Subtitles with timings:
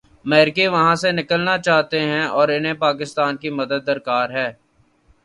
[0.25, 4.49] امریکی وہاں سے نکلنا چاہتے ہیں اور انہیں پاکستان کی مدد درکار ہے۔